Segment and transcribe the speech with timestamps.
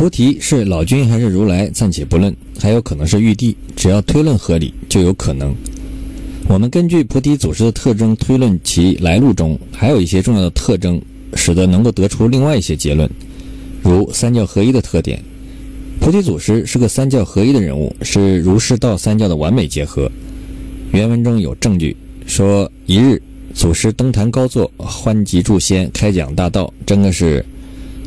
[0.00, 3.54] 菩提是老君还是如来，暂且不论，还有可能是玉帝。
[3.76, 5.54] 只要推论合理，就有可能。
[6.48, 10.98] 我们根据菩提祖师的特征推论其来路中还有一些重要的特征，
[11.34, 13.10] 使得能够得出另外一些结论，
[13.82, 15.22] 如三教合一的特点。
[16.00, 20.10] 菩提祖师是个三教合一的人物，是儒释道三教的完美结合。
[20.92, 21.94] 原文中有证据
[22.24, 23.20] 说，一日
[23.52, 27.44] 祖师登坛高坐，欢集诸仙，开讲大道，真的是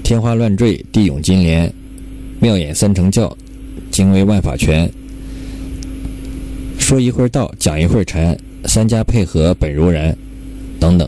[0.02, 1.72] 天花乱坠，地涌金莲，
[2.44, 3.34] 妙演三乘教，
[3.90, 4.92] 精微万法全。
[6.78, 10.14] 说一会儿道，讲一会儿禅，三家配合本如然，
[10.78, 11.08] 等等。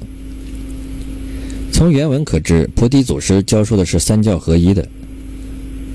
[1.73, 4.87] 从原文可知，菩提祖师教授的是三教合一的。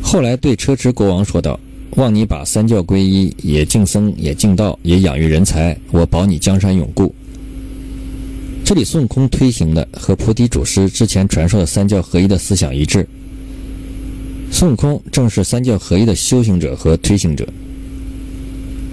[0.03, 1.59] 后来对车迟国王说道
[1.97, 7.15] ：“望你把三教归一，也敬僧，也敬道，也养育人才，我保你江山永固。”
[8.63, 13.09] 这里孙悟空推行的和菩提祖师之前传授的三教合一的思想一致。
[14.51, 17.49] 孙悟空正是三教合一的修行者和推行者。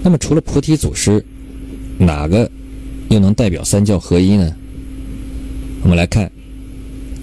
[0.02, 1.22] 那么，除了菩提祖师，
[1.98, 2.48] 哪个
[3.10, 4.54] 又能代表三教合一呢？
[5.82, 6.30] 我们来看，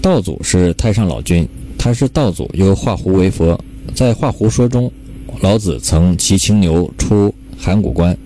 [0.02, 3.58] 道祖是太上老君，他是道祖，又化胡为佛。
[3.94, 4.92] 在《化胡说》中，
[5.40, 8.16] 老子曾骑青牛出函谷关，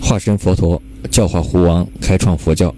[0.00, 0.80] 化身佛陀，
[1.10, 2.72] 教化胡王，开创佛教。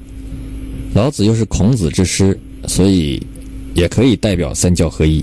[0.95, 3.21] 老子又是孔子之师，所以
[3.75, 5.23] 也可以代表三教合一。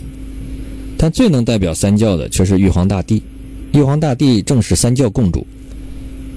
[0.98, 3.22] 但最能代表三教的却是玉皇大帝。
[3.74, 5.46] 玉皇大帝正是三教共主，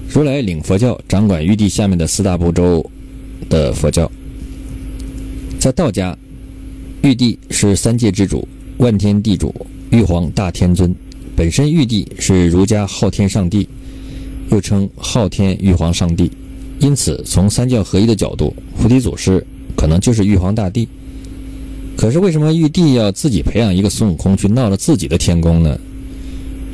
[0.09, 2.85] 如来领佛教，掌管玉帝下面的四大部洲
[3.49, 4.11] 的佛教。
[5.59, 6.17] 在道家，
[7.01, 9.53] 玉帝是三界之主，万天地主，
[9.91, 10.93] 玉皇大天尊。
[11.35, 13.67] 本身玉帝是儒家昊天上帝，
[14.51, 16.29] 又称昊天玉皇上帝。
[16.79, 19.45] 因此，从三教合一的角度，菩提祖师
[19.77, 20.87] 可能就是玉皇大帝。
[21.99, 25.77] 可是，为什么玉帝要自己培养一个孙悟空去闹了自己的天宫呢？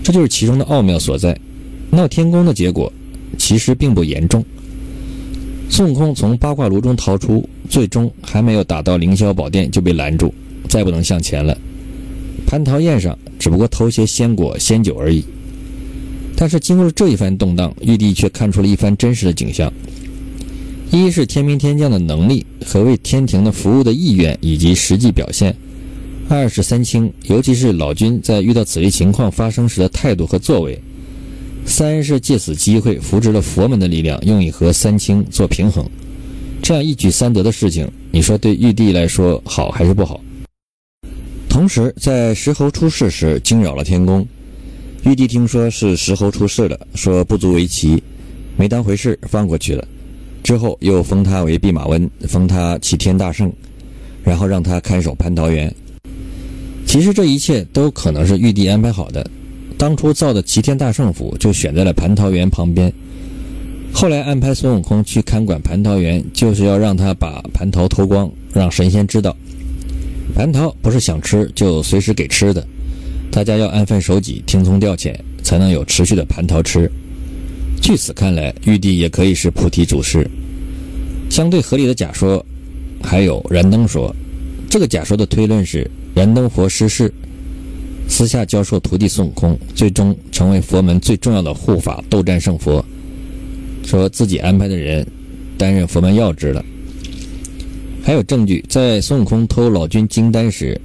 [0.03, 1.35] 这就是其中的奥妙所在。
[1.89, 2.93] 闹天宫的结果
[3.35, 4.45] 其实并不严重。
[5.67, 10.31] 孙悟空从八卦炉中逃出，最终还没有打到凌霄宝殿就被拦住，
[10.69, 11.57] 再不能向前了。
[12.45, 15.25] 蟠桃宴上只不过偷些仙果仙酒而已。
[16.35, 19.73] 但是经过了这一番动荡，玉帝却看出了一番真实的景象：
[20.91, 25.55] 一是天兵天将的能力和为天庭的服务的意愿以及实际表现。
[26.29, 30.75] 二是三清，尤其是老君在遇到此类情况发生时的态度和作为；
[31.65, 35.85] 三是借此机会扶植了佛门的力量，用以和三清做平衡。
[36.63, 40.19] 这样一举三得的事情，你说对玉帝来说好还是不好？
[41.47, 44.25] 同时，在石猴出世时惊扰了天宫，
[45.03, 48.01] 玉帝听说是石猴出世了，说不足为奇，
[48.57, 49.87] 没当回事，放过去了。
[50.45, 53.51] 之后又封他为弼马温，封他齐天大圣，
[54.23, 55.73] 然后让他看守蟠桃园。
[56.85, 59.25] 其实这一切都可能是玉帝安排好的。
[59.75, 62.93] 当初造的齐天大圣府就选在了蟠桃园旁边，
[63.91, 69.35] 后来安排孙悟空去看管蟠桃园，就是要让他把蟠桃偷光，让神仙知道，
[70.37, 72.63] 蟠桃不是想吃就随时给吃的，
[73.31, 76.87] 大家要安分守己、听从调遣，才能有持续的蟠桃吃。
[77.85, 80.27] 据此看来，玉帝也可以是菩提祖师。
[81.29, 82.43] 相对合理的假说，
[83.03, 84.11] 还有燃灯说，
[84.67, 85.87] 这个假说的推论是。
[86.15, 87.13] 燃灯佛失事，
[88.07, 92.83] 私下教授徒弟孙悟空，最终成为佛门最重要的护法斗战胜佛。
[93.85, 95.05] 说自己安排的人
[95.55, 96.65] 担任佛门要职了。
[98.03, 100.81] 还有证据，在孙悟空偷老君金丹时，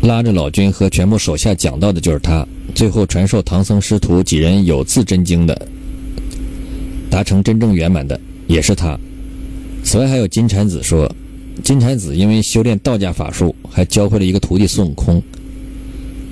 [0.00, 2.48] 拉着老君和全部手下讲道的就是他。
[2.74, 5.68] 最后传授唐僧师徒几人有字真经的，
[7.10, 8.98] 达成真正圆满的也是他。
[9.82, 11.10] 此外，还有金蝉子说。
[11.62, 15.22] 金蝉子因为修炼道家法术，还教会了一个徒弟孙悟空，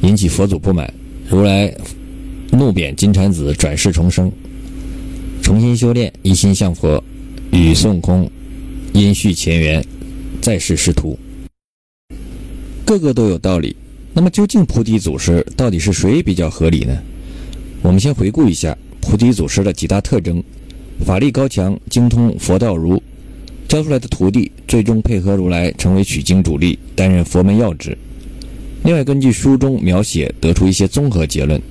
[0.01, 0.91] 引起佛祖不满。
[1.29, 1.71] 如来
[2.51, 4.33] 怒贬金蝉子转世重生，
[5.43, 7.03] 重新修炼，一心向佛，
[7.51, 8.31] 与孙悟空
[8.95, 9.85] 因续前缘，
[10.41, 11.19] 再世师徒。
[12.87, 13.77] 个个都有道理。
[14.19, 16.99] 那么究竟菩提祖师到底是谁比较合理呢？
[17.83, 20.43] 我们先回顾一下菩提祖师的几大特征：
[21.07, 23.01] 法力高强，精通佛道儒。
[23.69, 27.97] 教出来的徒弟最终配合如来成为取经主力，担任佛门要职。
[28.83, 31.63] 另外，根据书中描写得出一些综合结论。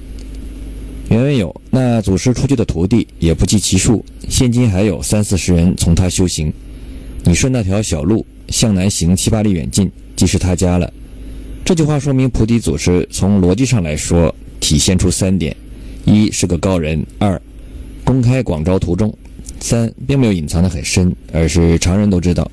[1.10, 6.54] 原文有：那祖师出去的徒弟也不计其数，现今还有三四十人从他修行。
[7.26, 10.90] 你顺那条小路向南行七八里远近，即是他家了。
[11.68, 15.54] 这句话说明菩提祖师从逻辑上来说体现出三点：
[16.06, 17.42] 一是个高人；二，
[18.06, 19.14] 公开广招徒众。
[19.60, 22.50] 三并没有隐藏的很深，而是常人都知道。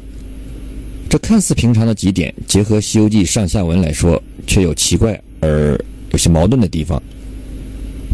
[1.09, 5.79] 这看似平常的几点，结合《西游记》上下文来说，却有奇怪而
[6.11, 7.01] 有些矛盾的地方。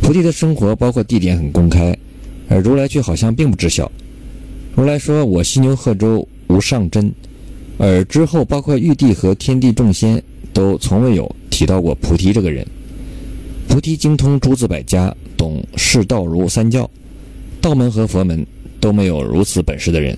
[0.02, 1.96] 菩提的生活包括地点很公开，
[2.50, 3.90] 而如来却好像并不知晓。
[4.76, 7.10] 如来说：“我犀牛贺州无上真。”
[7.80, 12.66] 而之后，包括玉帝和天地众仙都从未有提到过菩提这个人。
[13.68, 16.90] 菩提精通诸子百家，懂释道儒三教，
[17.60, 18.46] 道门和佛门
[18.80, 20.16] 都没有如此本事的人。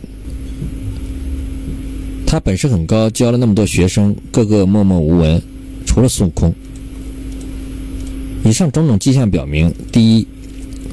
[2.27, 5.41] 他本事很高，教了那么多学生，个个默默无闻，
[5.87, 6.53] 除了孙悟空。
[8.45, 10.27] 以上种种迹象表明：第一，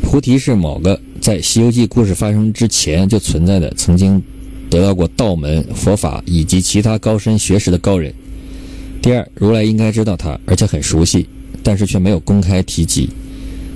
[0.02, 4.22] 菩提是某个在《西游记》故事发生之前就存在的，曾经。
[4.70, 8.14] 得到过道门、佛法以及其他高深学识的高人。
[9.02, 11.26] 第二，如来应该知道他，而且很熟悉，
[11.64, 13.10] 但是却没有公开提及。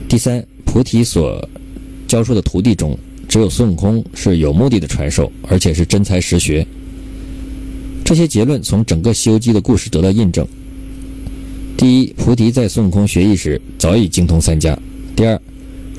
[0.09, 1.47] 第三，菩提所
[2.07, 2.97] 教授的徒弟中，
[3.27, 6.65] 只有孙悟空是有目的的传授，而且是真才实学。
[8.03, 10.45] 这些结论从整个《西游记》的故事得到印证。
[11.77, 14.77] 第一，菩提在孙悟空学艺时早已精通三家。
[15.15, 15.41] 第二，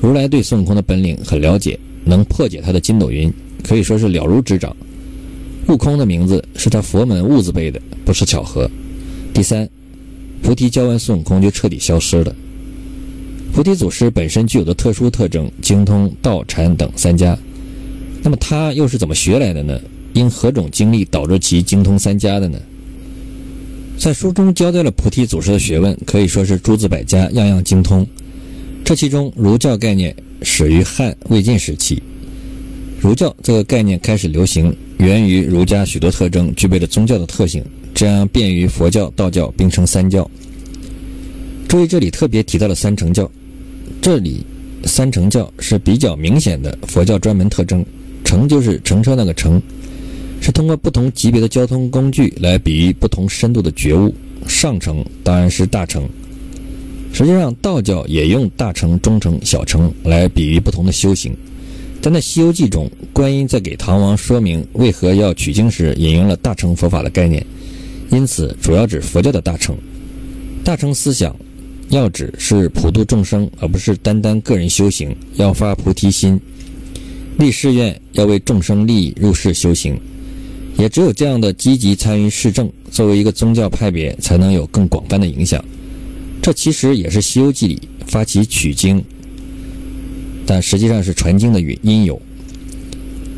[0.01, 3.33] 如来对孙悟空的本领很了解，能破解他的筋斗云，
[3.63, 4.73] 可以说是了如指掌。
[5.67, 8.69] 悟空的名字是他佛门悟字辈的，不是巧合。
[9.35, 9.67] 第三，
[10.41, 12.33] 菩提教完孙悟空就彻底消失了。
[13.51, 17.37] 菩提祖师本身具有的特殊特征，精通道、禅等三家，
[18.23, 19.77] 那么他又是怎么学来的呢？
[20.13, 22.57] 因何种经历导致其精通三家的呢？
[23.97, 28.07] 在书中交代了菩提祖师的学问，可以说是诸子百家，样样精通。
[28.85, 32.01] 这其中儒教概念始于汉魏晋时期，
[33.01, 34.73] 儒教这个概念开始流行。
[34.97, 37.63] 源于儒家许多特征具备了宗教的特性，
[37.93, 40.29] 这样便于佛教、道教并称三教。
[41.67, 43.29] 注意，这里特别提到了三乘教，
[44.01, 44.45] 这里
[44.85, 47.85] 三乘教是比较明显的佛教专门特征。
[48.23, 49.61] 乘就是乘车那个乘，
[50.41, 54.13] 是通过不同级别的交通工具来比喻不同深度的觉悟。
[54.47, 56.07] 上乘当然是大乘。
[57.13, 61.35] 实际上，道教也用大乘、中乘、小乘来比喻不同的修行。
[62.05, 67.43] 但在《西游记》中，观音在给唐王说明为何要取经时，引用了大乘佛法的概念，
[68.11, 69.75] 因此主要指佛教的大乘。
[70.63, 71.35] 大乘思想
[71.89, 75.15] 要指是普度众生，而不是单单个人修行。
[75.33, 76.39] 要发菩提心，
[77.39, 79.99] 立誓愿，要为众生利益入世修行。
[80.77, 85.59] 也只有这样的积极参与市政，作为一个宗教派别，才能有更广泛的影响。
[86.39, 89.03] 这其实也是《西游记》里发起取经。
[90.45, 92.21] 但实际上是传经的因因由。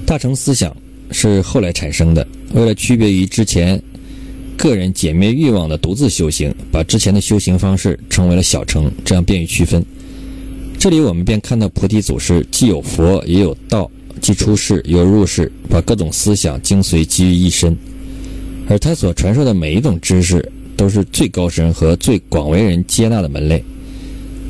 [0.05, 0.75] 大乘思想
[1.11, 3.81] 是后来产生的，为了区别于之前
[4.55, 9.83] 个人解灭欲望的独自修行，把之前的修行方式称为了小乘，这样便于区分。
[10.79, 13.89] 这里我们便看到菩提祖师既有佛也有道，
[14.21, 17.75] 既出世又入世，把各种思想精髓集于一身。
[18.69, 23.63] 而他所传授的每一种知识，都是最高深和最广为人接纳的门类。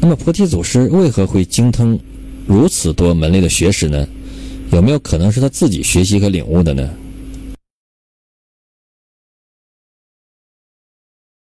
[0.02, 2.00] 那么菩提祖师为何会精通？
[2.48, 4.08] 如此多门类的学识呢，
[4.72, 6.90] 有没有可能是他自己学习和领悟的呢？